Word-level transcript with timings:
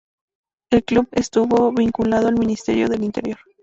El 0.71 0.83
club 0.83 1.09
estuvo 1.11 1.71
vinculado 1.71 2.27
al 2.27 2.33
Ministerio 2.39 2.87
del 2.89 3.03
Interior. 3.03 3.37